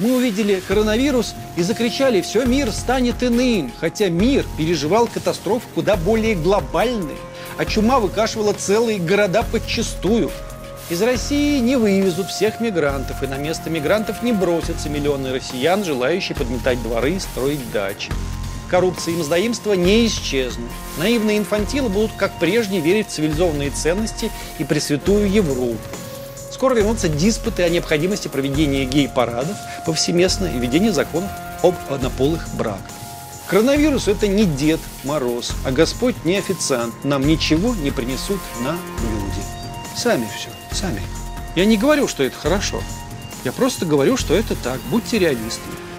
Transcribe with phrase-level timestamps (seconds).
[0.00, 6.34] Мы увидели коронавирус и закричали «Все, мир станет иным!» Хотя мир переживал катастрофы куда более
[6.34, 7.18] глобальные,
[7.58, 10.30] а чума выкашивала целые города подчистую.
[10.88, 16.34] Из России не вывезут всех мигрантов, и на место мигрантов не бросятся миллионы россиян, желающие
[16.34, 18.10] подметать дворы и строить дачи.
[18.70, 20.70] Коррупция и мздоимство не исчезнут.
[20.96, 25.78] Наивные инфантилы будут, как прежде, верить в цивилизованные ценности и пресвятую Европу.
[26.60, 29.56] Скоро вернутся диспуты о необходимости проведения гей-парадов
[29.86, 31.30] повсеместно и введения законов
[31.62, 32.84] об однополых браках.
[33.46, 36.92] Коронавирус– это не Дед Мороз, а Господь не официант.
[37.02, 39.42] Нам ничего не принесут на люди.
[39.96, 41.00] Сами все, сами.
[41.56, 42.82] Я не говорю, что это хорошо.
[43.42, 44.80] Я просто говорю, что это так.
[44.90, 45.89] Будьте реалистами.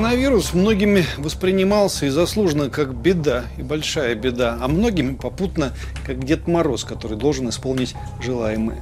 [0.00, 5.74] Коронавирус многими воспринимался и заслуженно как беда, и большая беда, а многими попутно
[6.06, 8.78] как Дед Мороз, который должен исполнить желаемое.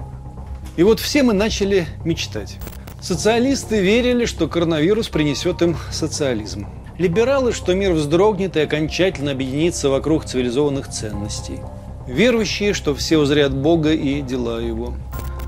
[0.77, 2.59] И вот все мы начали мечтать.
[3.03, 6.69] Социалисты верили, что коронавирус принесет им социализм.
[6.99, 11.59] Либералы, что мир вздрогнет и окончательно объединится вокруг цивилизованных ценностей.
[12.07, 14.95] Верующие, что все узрят Бога и дела Его.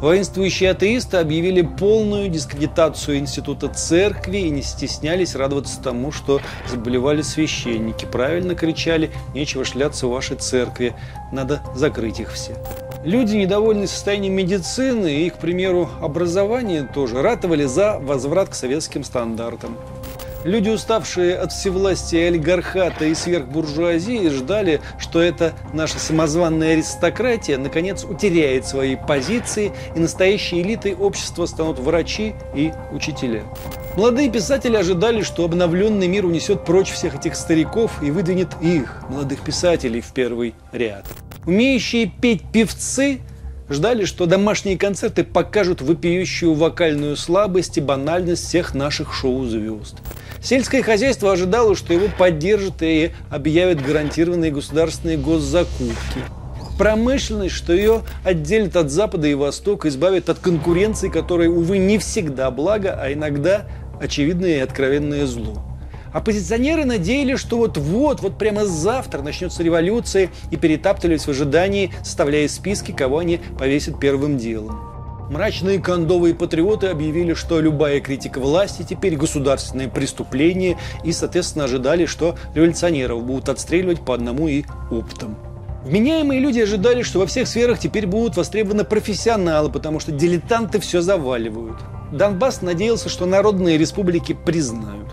[0.00, 8.06] Воинствующие атеисты объявили полную дискредитацию института церкви и не стеснялись радоваться тому, что заболевали священники.
[8.06, 10.94] Правильно кричали, нечего шляться в вашей церкви,
[11.32, 12.56] надо закрыть их все.
[13.04, 19.76] Люди, недовольные состоянием медицины и, к примеру, образования тоже, ратовали за возврат к советским стандартам.
[20.42, 28.66] Люди, уставшие от всевластия олигархата и сверхбуржуазии, ждали, что эта наша самозванная аристократия наконец утеряет
[28.66, 33.42] свои позиции, и настоящей элитой общества станут врачи и учителя.
[33.96, 39.40] Молодые писатели ожидали, что обновленный мир унесет прочь всех этих стариков и выдвинет их, молодых
[39.40, 41.04] писателей, в первый ряд.
[41.44, 43.20] Умеющие петь певцы
[43.68, 49.96] ждали, что домашние концерты покажут вопиющую вокальную слабость и банальность всех наших шоу-звезд.
[50.42, 56.20] Сельское хозяйство ожидало, что его поддержат и объявят гарантированные государственные госзакупки.
[56.78, 62.50] Промышленность, что ее отделит от Запада и Востока, избавит от конкуренции, которая, увы, не всегда
[62.50, 63.66] благо, а иногда
[64.00, 65.62] очевидное и откровенное зло.
[66.12, 72.92] Оппозиционеры надеялись, что вот-вот, вот прямо завтра начнется революция и перетаптывались в ожидании, составляя списки,
[72.92, 74.89] кого они повесят первым делом.
[75.30, 82.34] Мрачные кондовые патриоты объявили, что любая критика власти теперь государственное преступление и, соответственно, ожидали, что
[82.52, 85.36] революционеров будут отстреливать по одному и оптом.
[85.84, 91.00] Вменяемые люди ожидали, что во всех сферах теперь будут востребованы профессионалы, потому что дилетанты все
[91.00, 91.78] заваливают.
[92.10, 95.10] Донбасс надеялся, что народные республики признают.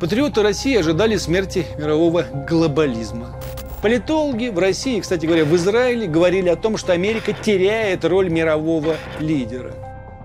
[0.00, 3.38] Патриоты России ожидали смерти мирового глобализма.
[3.84, 8.96] Политологи в России, кстати говоря, в Израиле говорили о том, что Америка теряет роль мирового
[9.20, 9.74] лидера.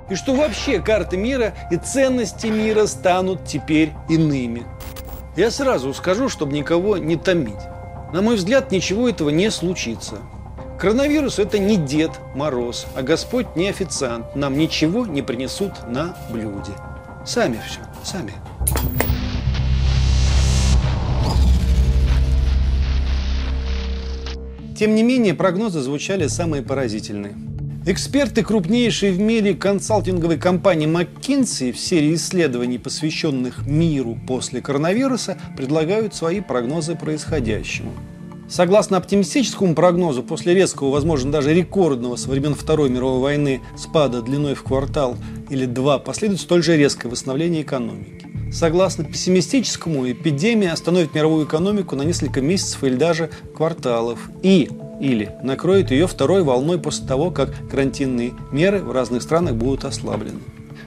[0.10, 4.64] И что вообще карты мира и ценности мира станут теперь иными.
[5.36, 7.60] Я сразу скажу, чтобы никого не томить.
[8.14, 10.20] На мой взгляд, ничего этого не случится.
[10.80, 14.38] Коронавирус– это не Дед Мороз, а Господь не официант.
[14.38, 16.72] Нам ничего не принесут на блюде.
[17.26, 18.32] Сами все, сами.
[24.80, 27.36] Тем не менее, прогнозы звучали самые поразительные.
[27.86, 36.16] Эксперты крупнейшей в мире консалтинговой компании McKinsey в серии исследований, посвященных миру после коронавируса, предлагают
[36.16, 37.92] свои прогнозы происходящему.
[38.48, 44.56] Согласно оптимистическому прогнозу, после резкого, возможно, даже рекордного со времен Второй мировой войны спада длиной
[44.56, 45.18] в квартал
[45.50, 48.29] или два, последует столь же резкое восстановление экономики.
[48.52, 54.30] Согласно пессимистическому, эпидемия остановит мировую экономику на несколько месяцев или даже кварталов.
[54.42, 59.86] И или накроет ее второй волной после того, как карантинные меры в разных странах будут
[59.86, 60.40] ослаблены.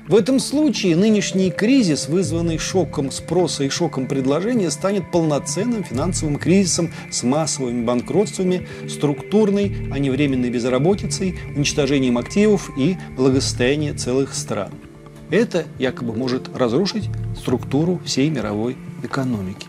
[0.08, 6.92] В этом случае нынешний кризис, вызванный шоком спроса и шоком предложения, станет полноценным финансовым кризисом
[7.10, 14.72] с массовыми банкротствами, структурной, а не временной безработицей, уничтожением активов и благосостоянием целых стран.
[15.32, 19.66] Это якобы может разрушить структуру всей мировой экономики.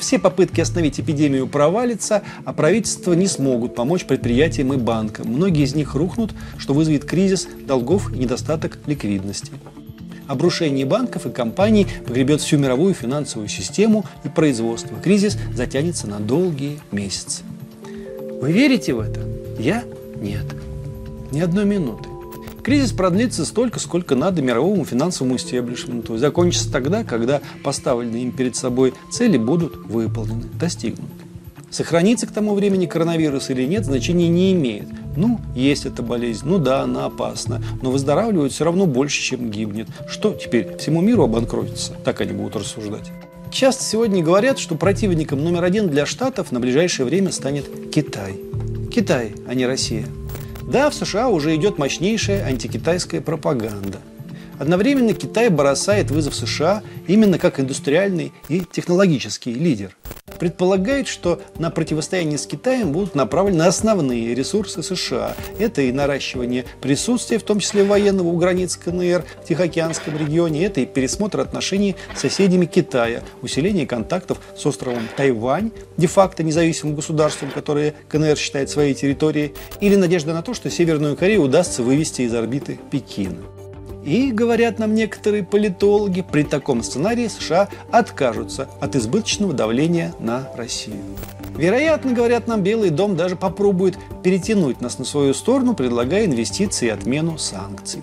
[0.00, 5.28] Все попытки остановить эпидемию провалятся, а правительства не смогут помочь предприятиям и банкам.
[5.28, 9.52] Многие из них рухнут, что вызовет кризис долгов и недостаток ликвидности.
[10.26, 14.98] Обрушение банков и компаний погребет всю мировую финансовую систему и производство.
[14.98, 17.44] Кризис затянется на долгие месяцы.
[18.40, 19.20] Вы верите в это?
[19.60, 19.84] Я
[20.16, 20.44] нет.
[21.30, 22.08] Ни одной минуты.
[22.64, 26.16] Кризис продлится столько, сколько надо мировому финансовому истеблишменту.
[26.16, 31.12] Закончится тогда, когда поставленные им перед собой цели будут выполнены, достигнуты.
[31.70, 34.88] Сохранится к тому времени коронавирус или нет, значения не имеет.
[35.14, 39.88] Ну, есть эта болезнь, ну да, она опасна, но выздоравливают все равно больше, чем гибнет.
[40.08, 41.92] Что теперь, всему миру обанкротится?
[42.02, 43.12] Так они будут рассуждать.
[43.50, 48.36] Часто сегодня говорят, что противником номер один для Штатов на ближайшее время станет Китай.
[48.90, 50.06] Китай, а не Россия.
[50.70, 53.98] Да, в США уже идет мощнейшая антикитайская пропаганда.
[54.58, 59.96] Одновременно Китай бросает вызов США именно как индустриальный и технологический лидер–
[60.44, 65.34] предполагает, что на противостояние с Китаем будут направлены основные ресурсы США.
[65.58, 70.82] Это и наращивание присутствия, в том числе военного, у границ КНР в Тихоокеанском регионе, это
[70.82, 77.94] и пересмотр отношений с соседями Китая, усиление контактов с островом Тайвань, де-факто независимым государством, которое
[78.10, 82.78] КНР считает своей территорией, или надежда на то, что Северную Корею удастся вывести из орбиты
[82.90, 83.63] Пекина.
[84.04, 91.02] И, говорят нам некоторые политологи, при таком сценарии США откажутся от избыточного давления на Россию.
[91.56, 96.90] Вероятно, говорят нам, Белый дом даже попробует перетянуть нас на свою сторону, предлагая инвестиции и
[96.90, 98.02] отмену санкций.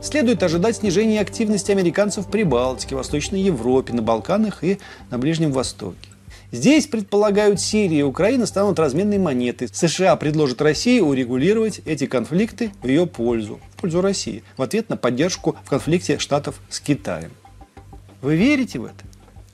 [0.00, 4.78] Следует ожидать снижения активности американцев в Прибалтике, Восточной Европе, на Балканах и
[5.10, 6.08] на Ближнем Востоке.
[6.52, 9.68] Здесь, предполагают, Сирия и Украина станут разменной монетой.
[9.72, 15.56] США предложат России урегулировать эти конфликты в ее пользу, пользу России, в ответ на поддержку
[15.64, 17.32] в конфликте Штатов с Китаем.
[18.22, 19.04] Вы верите в это?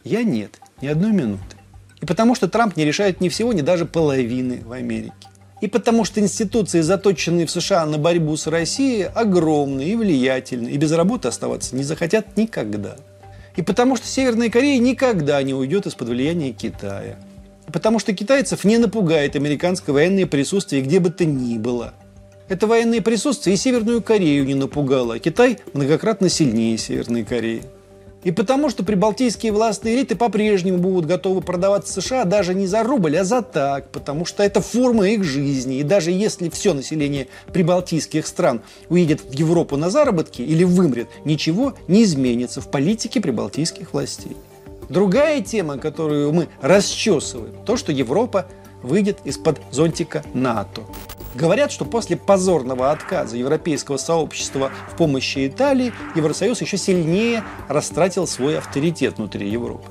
[0.05, 1.57] Я нет, ни одной минуты.
[2.01, 5.13] И потому что Трамп не решает ни всего, ни даже половины в Америке.
[5.61, 10.77] И потому что институции, заточенные в США на борьбу с Россией, огромные и влиятельные, и
[10.77, 12.97] без работы оставаться не захотят никогда.
[13.55, 17.17] И потому что Северная Корея никогда не уйдет из-под влияния Китая.
[17.69, 21.95] И потому что китайцев не напугает американское военное присутствие где бы то ни было.
[22.49, 27.63] Это военное присутствие и Северную Корею не напугало, а Китай многократно сильнее Северной Кореи.
[28.25, 33.17] И потому что прибалтийские властные элиты по-прежнему будут готовы продавать США даже не за рубль,
[33.17, 35.79] а за так, потому что это форма их жизни.
[35.79, 41.75] И даже если все население прибалтийских стран уедет в Европу на заработки или вымрет, ничего
[41.89, 44.37] не изменится в политике прибалтийских властей.
[44.89, 48.47] Другая тема, которую мы расчесываем, то, что Европа
[48.83, 50.83] выйдет из-под зонтика НАТО.
[51.35, 58.59] Говорят, что после позорного отказа европейского сообщества в помощи Италии Евросоюз еще сильнее растратил свой
[58.59, 59.85] авторитет внутри Европы.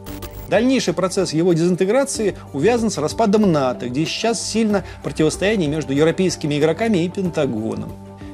[0.49, 6.99] Дальнейший процесс его дезинтеграции увязан с распадом НАТО, где сейчас сильно противостояние между европейскими игроками
[6.99, 7.91] и Пентагоном.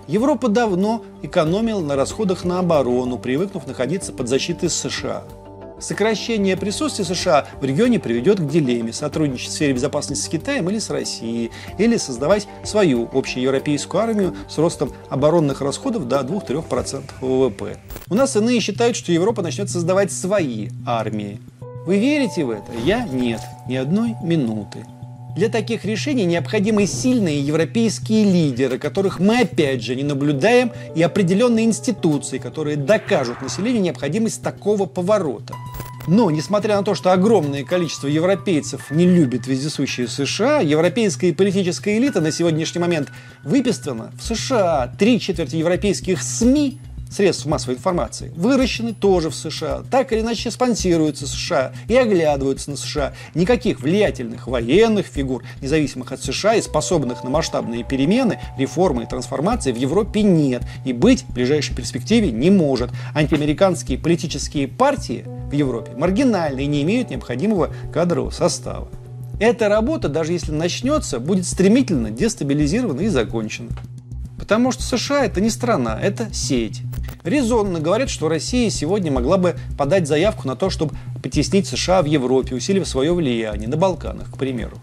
[0.07, 5.23] Европа давно экономила на расходах на оборону, привыкнув находиться под защитой США–
[5.79, 10.79] Сокращение присутствия США в регионе приведет к дилемме сотрудничать в сфере безопасности с Китаем или
[10.79, 17.77] с Россией, или создавать свою общеевропейскую армию с ростом оборонных расходов до 2-3% ВВП.
[18.09, 21.39] У нас иные считают, что Европа начнет создавать свои армии.
[21.85, 22.71] Вы верите в это?
[22.83, 24.85] Я нет, ни одной минуты.
[25.37, 31.65] Для таких решений необходимы сильные европейские лидеры, которых мы опять же не наблюдаем, и определенные
[31.65, 35.53] институции, которые докажут населению необходимость такого поворота.
[36.07, 42.19] Но, несмотря на то, что огромное количество европейцев не любит вездесущие США, европейская политическая элита
[42.19, 43.09] на сегодняшний момент
[43.43, 44.91] выписана в США.
[44.97, 51.27] Три четверти европейских СМИ средств массовой информации выращены тоже в США, так или иначе спонсируются
[51.27, 53.13] США и оглядываются на США.
[53.35, 59.71] Никаких влиятельных военных фигур, независимых от США и способных на масштабные перемены, реформы и трансформации
[59.71, 62.91] в Европе нет и быть в ближайшей перспективе не может.
[63.13, 68.87] Антиамериканские политические партии в Европе маргинальны и не имеют необходимого кадрового состава.
[69.39, 73.69] Эта работа, даже если начнется, будет стремительно дестабилизирована и закончена.
[74.47, 76.81] Потому что США это не страна, это сеть.
[77.25, 82.05] Резонно говорят, что Россия сегодня могла бы подать заявку на то, чтобы потеснить США в
[82.05, 84.77] Европе, усилив свое влияние, на Балканах, к примеру.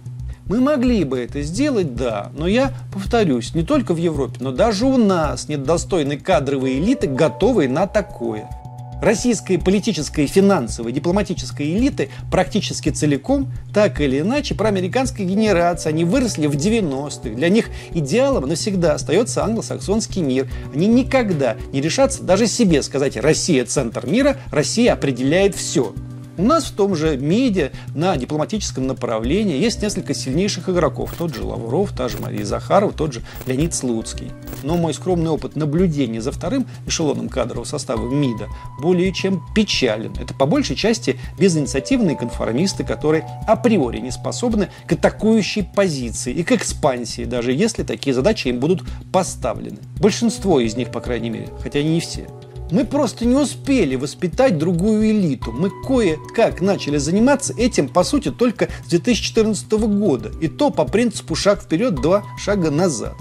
[0.45, 4.85] Мы могли бы это сделать, да, но я повторюсь, не только в Европе, но даже
[4.85, 8.47] у нас нет достойной кадровой элиты, готовой на такое–
[9.05, 15.91] Российская политическая, финансовая, дипломатическая элиты практически целиком, так или иначе, проамериканская генерация.
[15.91, 17.37] Они выросли в 90-х.
[17.37, 20.49] Для них идеалом навсегда остается англосаксонский мир.
[20.75, 25.93] Они никогда не решатся даже себе сказать «Россия– центр мира, Россия определяет все».
[26.37, 31.15] У нас в том же МИДе на дипломатическом направлении есть несколько сильнейших игроков.
[31.17, 34.33] Тот же Лавров, та же Мария Захарова, тот же Леонид Слуцкий.
[34.65, 38.49] Но мой скромный опыт наблюдения за вторым эшелоном кадрового состава МИДа
[38.81, 40.13] более чем печален.
[40.21, 46.51] Это по большей части безинициативные конформисты, которые априори не способны к атакующей позиции и к
[46.51, 49.79] экспансии, даже если такие задачи им будут поставлены.
[50.01, 52.27] Большинство из них, по крайней мере, хотя не все.
[52.71, 55.53] Мы просто не успели воспитать другую элиту.
[55.53, 60.33] Мы кое-как начали заниматься этим, по сути, только с 2014 года.
[60.41, 63.15] И то по принципу шаг вперед, два шага назад.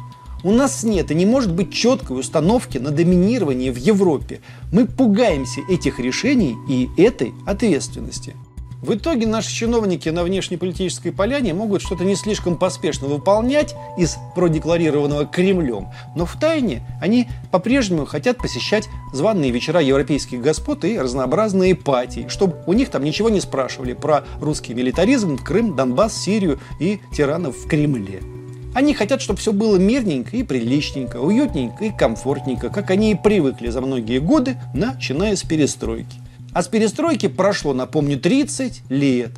[0.43, 4.41] У нас нет и не может быть четкой установки на доминирование в Европе.
[4.71, 8.35] Мы пугаемся этих решений и этой ответственности.
[8.83, 15.25] В итоге наши чиновники на внешнеполитической поляне могут что-то не слишком поспешно выполнять из продекларированного
[15.25, 15.87] Кремлем,
[16.17, 22.61] но в тайне они по-прежнему хотят посещать званые вечера европейских господ и разнообразные пати, чтобы
[22.67, 27.67] у них там ничего не спрашивали про русский милитаризм, Крым, Донбасс, Сирию и тиранов в
[27.69, 28.19] Кремле.
[28.75, 33.69] Они хотят, чтобы все было мирненько и приличненько, уютненько и комфортненько, как они и привыкли
[33.69, 36.22] за многие годы, начиная с перестройки.
[36.53, 39.31] А с перестройки прошло, напомню, 30 лет.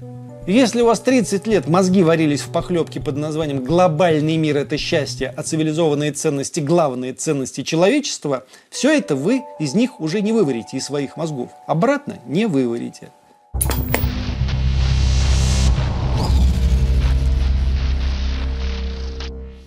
[0.48, 5.34] Если у вас 30 лет мозги варились в похлебке под названием «Глобальный мир– это счастье,
[5.36, 10.86] а цивилизованные ценности– главные ценности человечества», все это вы из них уже не выварите из
[10.86, 11.52] своих мозгов.
[11.68, 13.10] Обратно не выварите.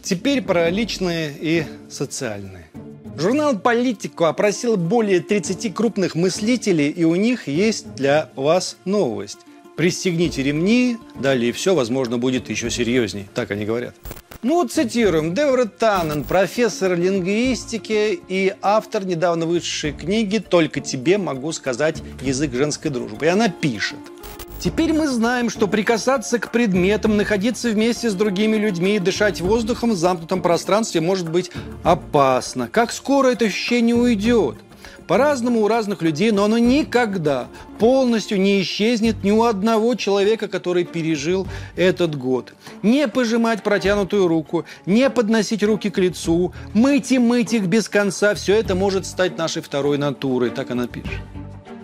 [0.02, 2.66] Теперь про личные и социальные.
[3.18, 9.38] Журнал «Политику» опросил более 30 крупных мыслителей, и у них есть для вас новость.
[9.76, 13.26] Пристегните ремни, далее все, возможно, будет еще серьезней.
[13.34, 13.96] Так они говорят.
[14.42, 15.34] Ну цитируем.
[15.34, 22.92] Девра Таннен, профессор лингвистики и автор недавно вышедшей книги «Только тебе могу сказать язык женской
[22.92, 23.26] дружбы».
[23.26, 23.98] И она пишет–
[24.58, 29.92] Теперь мы знаем, что прикасаться к предметам, находиться вместе с другими людьми и дышать воздухом
[29.92, 31.52] в замкнутом пространстве может быть
[31.84, 32.68] опасно.
[32.68, 34.56] Как скоро это ощущение уйдет?
[35.06, 37.46] По-разному у разных людей, но оно никогда
[37.78, 41.46] полностью не исчезнет ни у одного человека, который пережил
[41.76, 42.52] этот год.
[42.82, 48.34] Не пожимать протянутую руку, не подносить руки к лицу, мыть и мыть их без конца,
[48.34, 51.20] все это может стать нашей второй натурой, так она пишет.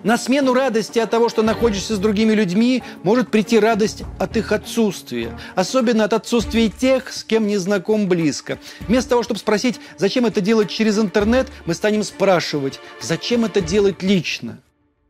[0.05, 4.53] На смену радости от того, что находишься с другими людьми, может прийти радость от их
[4.53, 5.39] отсутствия.
[5.55, 8.59] Особенно от отсутствия тех, с кем не знаком близко.
[8.81, 14.03] Вместо того, чтобы спросить, зачем это делать через интернет, мы станем спрашивать, зачем это делать
[14.03, 14.59] лично.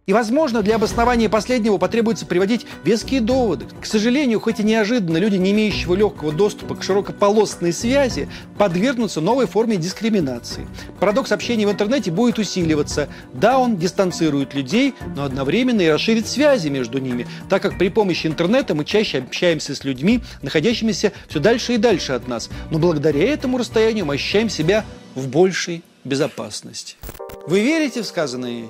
[0.06, 3.64] И, возможно, для обоснования последнего потребуется приводить веские доводы.
[3.80, 9.46] К сожалению, хоть и неожиданно, люди, не имеющие легкого доступа к широкополосной связи, подвергнутся новой
[9.46, 10.66] форме дискриминации.
[11.00, 13.08] Парадокс общения в интернете будет усиливаться.
[13.32, 18.26] Да, он дистанцирует людей, но одновременно и расширит связи между ними, так как при помощи
[18.26, 22.50] интернета мы чаще общаемся с людьми, находящимися все дальше и дальше от нас.
[22.70, 24.84] Но благодаря этому расстоянию мы ощущаем себя
[25.14, 26.96] в большей безопасности.
[27.46, 28.68] Вы верите в сказанное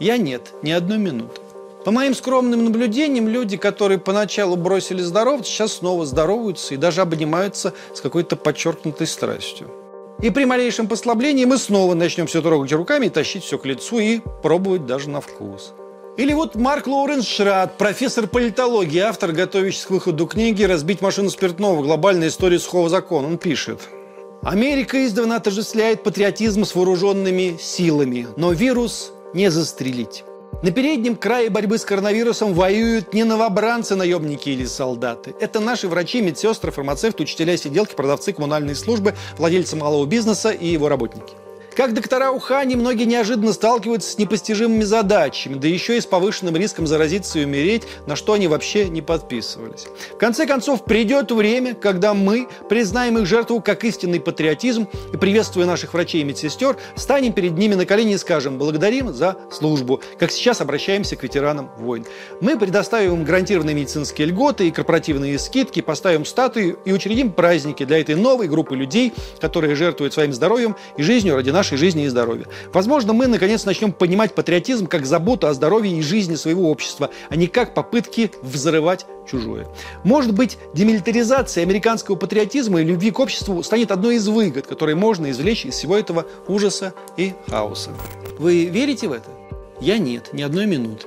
[0.00, 1.40] я нет, ни одной минуты.
[1.84, 7.74] По моим скромным наблюдениям, люди, которые поначалу бросили здороваться, сейчас снова здороваются и даже обнимаются
[7.92, 9.70] с какой-то подчеркнутой страстью.
[10.22, 14.20] И при малейшем послаблении мы снова начнем все трогать руками тащить все к лицу и
[14.42, 15.74] пробовать даже на вкус.
[16.16, 21.82] Или вот Марк Лоуренс Шрат, профессор политологии, автор, готовящийся к выходу книги «Разбить машину спиртного.
[21.82, 23.26] Глобальная история сухого закона».
[23.26, 23.80] Он пишет.
[24.42, 30.24] Америка издавна отождествляет патриотизм с вооруженными силами, но вирус не застрелить.
[30.62, 35.34] На переднем крае борьбы с коронавирусом воюют не новобранцы, наемники или солдаты.
[35.40, 40.88] Это наши врачи, медсестры, фармацевты, учителя, сиделки, продавцы коммунальной службы, владельцы малого бизнеса и его
[40.88, 41.34] работники.
[41.76, 46.86] Как доктора Ухани, многие неожиданно сталкиваются с непостижимыми задачами, да еще и с повышенным риском
[46.86, 49.86] заразиться и умереть, на что они вообще не подписывались.
[50.12, 55.66] В конце концов, придет время, когда мы признаем их жертву как истинный патриотизм и, приветствуя
[55.66, 60.30] наших врачей и медсестер, станем перед ними на колени и скажем «благодарим за службу», как
[60.30, 62.06] сейчас обращаемся к ветеранам войн.
[62.40, 68.00] Мы предоставим им гарантированные медицинские льготы и корпоративные скидки, поставим статуи и учредим праздники для
[68.00, 72.08] этой новой группы людей, которые жертвуют своим здоровьем и жизнью ради нашей нашей жизни и
[72.08, 72.44] здоровья.
[72.74, 77.36] Возможно, мы наконец начнем понимать патриотизм как заботу о здоровье и жизни своего общества, а
[77.36, 79.66] не как попытки взрывать чужое.
[80.04, 85.30] Может быть, демилитаризация американского патриотизма и любви к обществу станет одной из выгод, которые можно
[85.30, 87.92] извлечь из всего этого ужаса и хаоса.
[88.38, 89.30] Вы верите в это?
[89.80, 91.06] Я нет, ни одной минуты.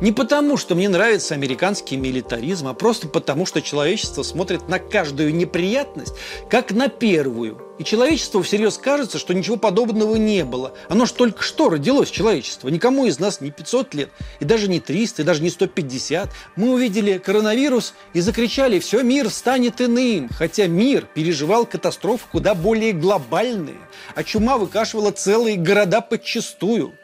[0.00, 5.34] Не потому, что мне нравится американский милитаризм, а просто потому, что человечество смотрит на каждую
[5.34, 6.14] неприятность
[6.50, 7.62] как на первую.
[7.78, 10.72] И человечеству всерьез кажется, что ничего подобного не было.
[10.88, 12.68] Оно ж только что родилось, человечество.
[12.68, 16.30] Никому из нас не 500 лет, и даже не 300, и даже не 150.
[16.56, 22.92] Мы увидели коронавирус и закричали «Все, мир станет иным!» Хотя мир переживал катастрофы куда более
[22.92, 23.78] глобальные,
[24.14, 26.94] а чума выкашивала целые города подчистую.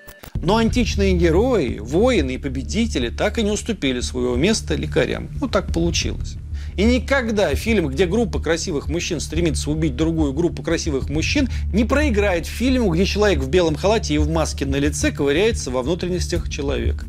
[0.41, 5.29] Но античные герои, воины и победители так и не уступили своего места лекарям.
[5.41, 6.37] Ну, так получилось.
[6.77, 12.47] И никогда фильм, где группа красивых мужчин стремится убить другую группу красивых мужчин, не проиграет
[12.47, 17.05] фильму, где человек в белом халате и в маске на лице ковыряется во внутренностях человека.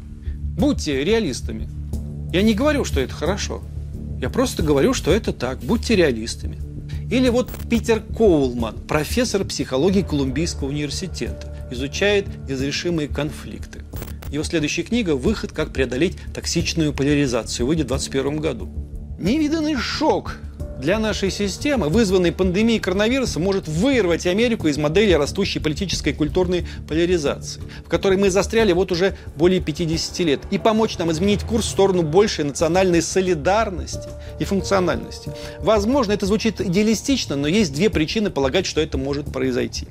[0.57, 1.69] Будьте реалистами.
[2.33, 3.61] Я не говорю, что это хорошо.
[4.19, 5.59] Я просто говорю, что это так.
[5.59, 6.57] Будьте реалистами.
[7.09, 13.81] Или вот Питер Коулман, профессор психологии Колумбийского университета изучает изрешимые конфликты.
[14.31, 15.51] Его следующая книга «Выход.
[15.51, 18.69] Как преодолеть токсичную поляризацию» выйдет в 2021 году.
[19.19, 20.37] Невиданный шок
[20.79, 26.65] для нашей системы, вызванный пандемией коронавируса, может вырвать Америку из модели растущей политической и культурной
[26.87, 31.65] поляризации, в которой мы застряли вот уже более 50 лет, и помочь нам изменить курс
[31.65, 35.31] в сторону большей национальной солидарности и функциональности.
[35.59, 39.87] Возможно, это звучит идеалистично, но есть две причины полагать, что это может произойти.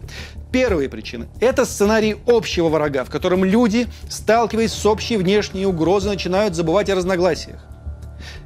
[0.53, 6.55] Первая причина– это сценарий общего врага, в котором люди, сталкиваясь с общей внешней угрозой, начинают
[6.55, 7.65] забывать о разногласиях.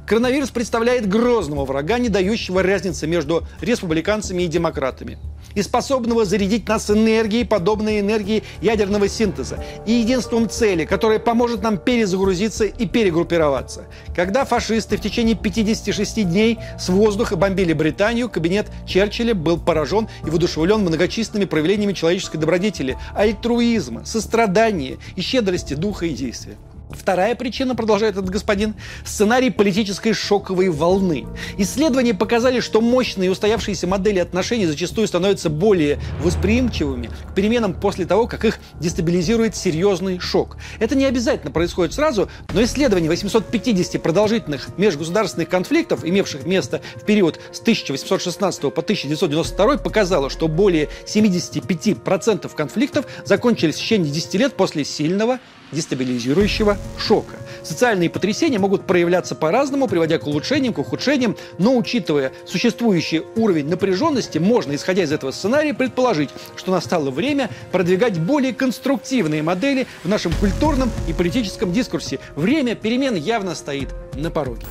[0.07, 5.17] Коронавирус представляет грозного врага, не дающего разницы между республиканцами и демократами
[5.53, 11.77] и способного зарядить нас энергией, подобной энергии ядерного синтеза, и единством цели, которая поможет нам
[11.79, 13.87] перезагрузиться и перегруппироваться.
[14.15, 20.29] Когда фашисты в течение 56 дней с воздуха бомбили Британию, кабинет Черчилля был поражен и
[20.29, 26.55] воодушевлен многочисленными проявлениями человеческой добродетели, альтруизма, сострадания и щедрости духа и действия.
[26.89, 31.25] Вторая причина, продолжает этот господин, сценарий политической шоковой волны.
[31.57, 38.05] Исследования показали, что мощные и устоявшиеся модели отношений зачастую становятся более восприимчивыми к переменам после
[38.05, 40.57] того, как их дестабилизирует серьезный шок.
[40.79, 47.39] Это не обязательно происходит сразу, но исследование 850 продолжительных межгосударственных конфликтов, имевших место в период
[47.51, 54.85] с 1816 по 1992, показало, что более 75% конфликтов закончились в течение 10 лет после
[54.85, 55.39] сильного
[55.71, 57.35] дестабилизирующего шока.
[57.63, 64.37] Социальные потрясения могут проявляться по-разному, приводя к улучшениям, к ухудшениям, но учитывая существующий уровень напряженности,
[64.37, 70.31] можно, исходя из этого сценария, предположить, что настало время продвигать более конструктивные модели в нашем
[70.33, 72.19] культурном и политическом дискурсе.
[72.35, 74.65] Время перемен явно стоит на пороге.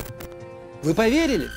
[0.83, 1.47] Вы поверили?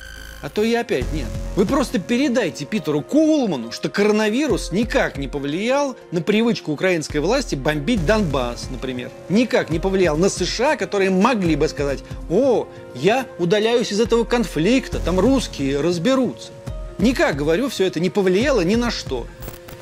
[0.41, 1.27] А то и опять нет.
[1.55, 8.05] Вы просто передайте Питеру Коулману, что коронавирус никак не повлиял на привычку украинской власти бомбить
[8.05, 9.11] Донбасс, например.
[9.29, 11.99] Никак не повлиял на США, которые могли бы сказать,
[12.29, 16.51] о, я удаляюсь из этого конфликта, там русские разберутся.
[16.97, 19.25] Никак, говорю, все это не повлияло ни на что.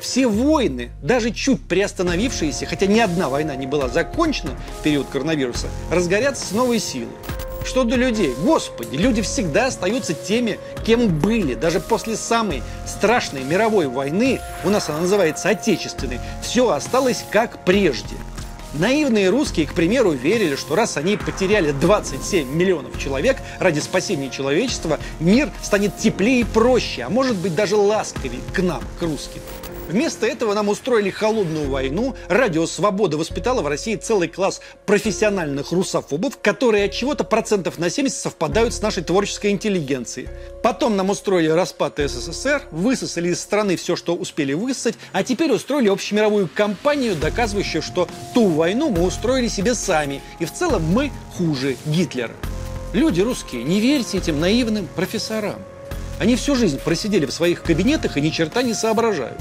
[0.00, 5.66] Все войны, даже чуть приостановившиеся, хотя ни одна война не была закончена в период коронавируса,
[5.90, 7.08] разгорятся с новой силой.
[7.64, 8.34] Что до людей?
[8.38, 11.54] Господи, люди всегда остаются теми, кем были.
[11.54, 18.16] Даже после самой страшной мировой войны, у нас она называется отечественной, все осталось как прежде.
[18.72, 25.00] Наивные русские, к примеру, верили, что раз они потеряли 27 миллионов человек ради спасения человечества,
[25.18, 29.40] мир станет теплее и проще, а может быть даже ласковее к нам, к русским.
[29.90, 32.14] Вместо этого нам устроили холодную войну.
[32.28, 38.16] Радио «Свобода» воспитала в России целый класс профессиональных русофобов, которые от чего-то процентов на 70
[38.16, 40.28] совпадают с нашей творческой интеллигенцией.
[40.62, 45.88] Потом нам устроили распад СССР, высосали из страны все, что успели высосать, а теперь устроили
[45.88, 51.76] общемировую кампанию, доказывающую, что ту войну мы устроили себе сами, и в целом мы хуже
[51.84, 52.36] Гитлера.
[52.92, 55.56] Люди русские, не верьте этим наивным профессорам.
[56.20, 59.38] Они всю жизнь просидели в своих кабинетах и ни черта не соображают.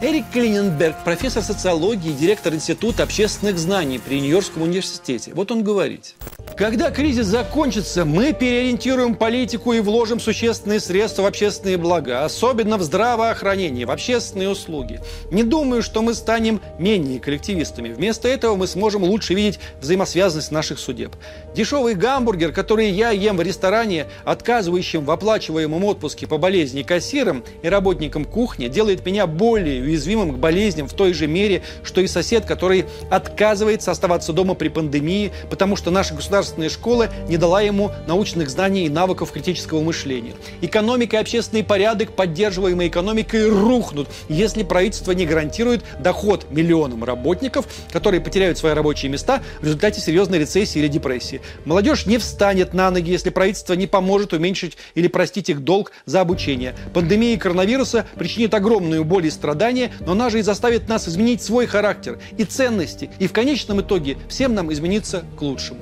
[0.00, 5.32] Эрик Клиненберг, профессор социологии директор Института общественных знаний при Нью-Йоркском университете.
[5.34, 6.14] Вот он говорит.
[6.56, 12.82] Когда кризис закончится, мы переориентируем политику и вложим существенные средства в общественные блага, особенно в
[12.82, 15.00] здравоохранение, в общественные услуги.
[15.30, 17.92] Не думаю, что мы станем менее коллективистами.
[17.92, 21.14] Вместо этого мы сможем лучше видеть взаимосвязанность наших судеб.
[21.54, 27.68] Дешевый гамбургер, который я ем в ресторане, отказывающим в оплачиваемом отпуске по болезни кассирам и
[27.68, 32.44] работникам кухни, делает меня более уязвимым к болезням в той же мере, что и сосед,
[32.44, 38.50] который отказывается оставаться дома при пандемии, потому что наша государственная школа не дала ему научных
[38.50, 40.34] знаний и навыков критического мышления.
[40.60, 48.20] Экономика и общественный порядок, поддерживаемые экономикой, рухнут, если правительство не гарантирует доход миллионам работников, которые
[48.20, 51.40] потеряют свои рабочие места в результате серьезной рецессии или депрессии.
[51.64, 56.20] Молодежь не встанет на ноги, если правительство не поможет уменьшить или простить их долг за
[56.20, 56.74] обучение.
[56.92, 61.66] Пандемия коронавируса причинит огромную боль и страдания, но она же и заставит нас изменить свой
[61.66, 65.80] характер и ценности, и в конечном итоге всем нам измениться к лучшему.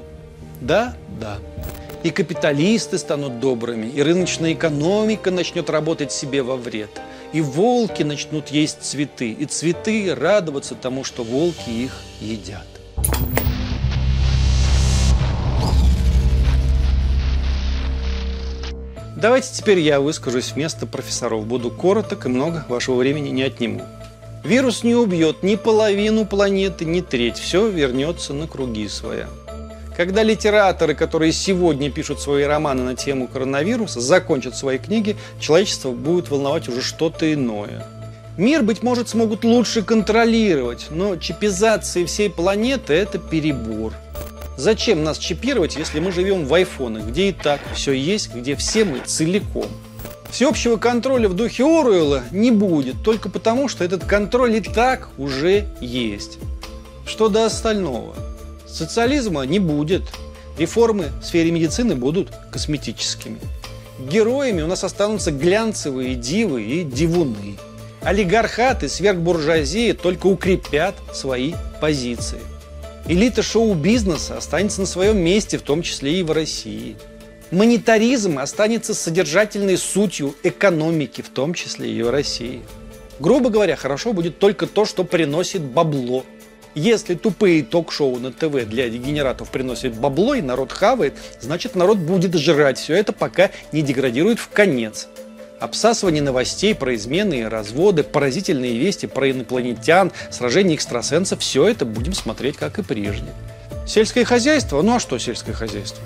[0.60, 1.38] Да, да.
[2.02, 6.90] И капиталисты станут добрыми, и рыночная экономика начнет работать себе во вред.
[7.32, 12.66] И волки начнут есть цветы, и цветы радоваться тому, что волки их едят.
[19.26, 21.48] Давайте теперь я выскажусь вместо профессоров.
[21.48, 23.82] Буду короток и много вашего времени не отниму.
[24.44, 27.36] Вирус не убьет ни половину планеты, ни треть.
[27.36, 29.26] Все вернется на круги своя.
[29.96, 36.30] Когда литераторы, которые сегодня пишут свои романы на тему коронавируса, закончат свои книги, человечество будет
[36.30, 37.84] волновать уже что-то иное.
[38.36, 43.92] Мир, быть может, смогут лучше контролировать, но чипизация всей планеты– это перебор–
[44.56, 48.84] Зачем нас чипировать, если мы живем в айфонах, где и так все есть, где все
[48.84, 49.66] мы целиком?
[50.30, 55.66] Всеобщего контроля в духе Оруэлла не будет, только потому, что этот контроль и так уже
[55.80, 56.38] есть.
[57.06, 58.14] Что до остального?
[58.66, 60.02] Социализма не будет.
[60.58, 63.38] Реформы в сфере медицины будут косметическими.
[63.98, 67.56] Героями у нас останутся глянцевые дивы и дивуны.
[68.02, 72.40] Олигархаты, сверхбуржуазии только укрепят свои позиции.
[73.08, 76.96] Элита шоу-бизнеса останется на своем месте, в том числе и в России.
[77.52, 82.62] Монетаризм останется содержательной сутью экономики, в том числе и в России.
[83.20, 86.24] Грубо говоря, хорошо будет только то, что приносит бабло.
[86.74, 92.34] Если тупые ток-шоу на ТВ для дегенератов приносят бабло и народ хавает, значит народ будет
[92.34, 95.06] жрать все это, пока не деградирует в конец.
[95.60, 102.12] Обсасывание новостей про измены и разводы, поразительные вести про инопланетян, сражения экстрасенсов– все это будем
[102.12, 103.26] смотреть, как и прежде.
[103.86, 104.82] Сельское хозяйство?
[104.82, 106.02] Ну а что сельское хозяйство?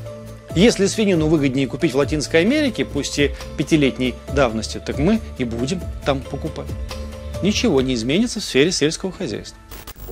[0.54, 5.80] Если свинину выгоднее купить в Латинской Америке, пусть и пятилетней давности, так мы и будем
[6.04, 6.66] там покупать.
[7.42, 9.58] Ничего не изменится в сфере сельского хозяйства.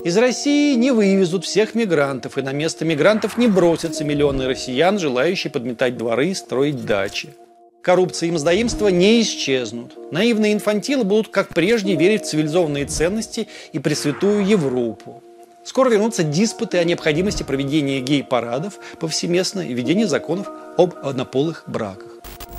[0.03, 5.51] Из России не вывезут всех мигрантов, и на место мигрантов не бросятся миллионы россиян, желающие
[5.51, 7.29] подметать дворы и строить дачи.
[7.89, 9.93] Коррупция и мздоимство не исчезнут.
[10.11, 15.23] Наивные инфантилы будут, как прежде, верить в цивилизованные ценности и пресвятую Европу.
[15.63, 22.11] Скоро вернутся диспуты о необходимости проведения гей-парадов повсеместно и введения законов об однополых браках.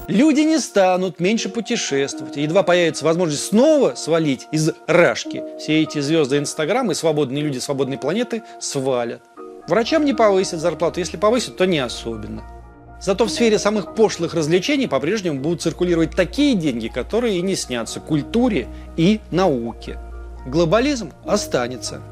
[0.09, 2.37] Люди не станут меньше путешествовать.
[2.37, 7.99] едва появится возможность снова свалить из рашки, все эти звезды Инстаграма и свободные люди свободной
[7.99, 9.23] планеты свалят.
[9.69, 12.60] Врачам не повысят зарплату, если повысят, то не особенно.
[13.01, 17.99] Зато в сфере самых пошлых развлечений по-прежнему будут циркулировать такие деньги, которые и не снятся
[17.99, 19.99] культуре и науке.
[20.47, 22.03] Глобализм останется.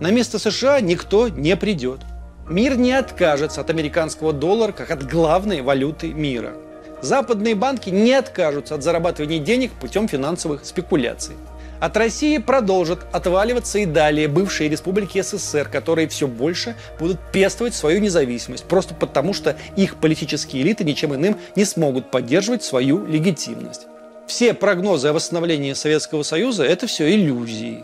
[0.00, 2.00] На место США никто не придет.
[2.48, 6.54] Мир не откажется от американского доллара как от главной валюты мира.
[7.02, 11.36] Западные банки не откажутся от зарабатывания денег путем финансовых спекуляций.
[11.80, 18.00] От России продолжат отваливаться и далее бывшие республики СССР, которые все больше будут пестовать свою
[18.00, 23.86] независимость, просто потому что их политические элиты ничем иным не смогут поддерживать свою легитимность.
[24.26, 27.82] Все прогнозы о восстановлении Советского Союза– это все иллюзии.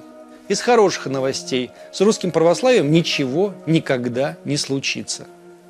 [0.48, 5.26] Из хороших новостей с русским православием ничего никогда не случится.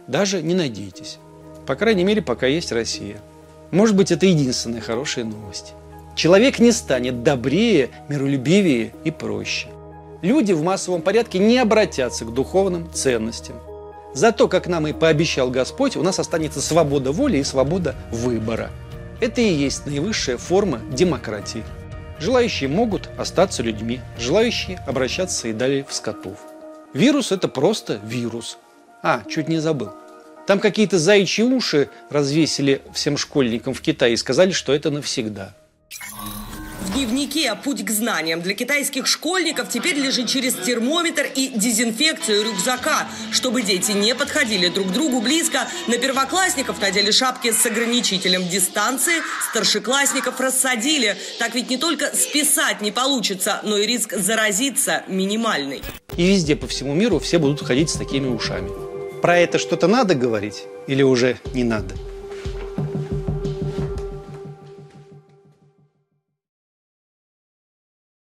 [0.08, 1.18] Даже не надейтесь.
[1.64, 3.18] По крайней мере, пока есть Россия.
[3.70, 5.74] Может быть, это единственная хорошая новость.
[6.16, 9.68] Человек не станет добрее, миролюбивее и проще.
[10.22, 13.56] Люди в массовом порядке не обратятся к духовным ценностям.
[14.14, 18.70] Зато, как нам и пообещал Господь, у нас останется свобода воли и свобода выбора.
[19.20, 21.62] Это и есть наивысшая форма демократии.
[22.18, 26.38] Желающие могут остаться людьми, желающие обращаться и далее в скотов.
[26.94, 28.56] Вирус– это просто вирус.
[29.02, 29.90] А, чуть не забыл.
[30.46, 35.54] Там какие-то заячьи уши развесили всем школьникам в Китае и сказали, что это навсегда–
[36.86, 43.08] в дневнике «Путь к знаниям» для китайских школьников теперь лежит через термометр и дезинфекцию рюкзака.
[43.32, 49.14] Чтобы дети не подходили друг к другу близко, на первоклассников надели шапки с ограничителем дистанции,
[49.50, 51.16] старшеклассников рассадили.
[51.38, 55.82] Так ведь не только списать не получится, но и риск заразиться минимальный.
[56.16, 58.70] И везде по всему миру все будут ходить с такими ушами.
[59.20, 61.94] Про это что-то надо говорить или уже не надо?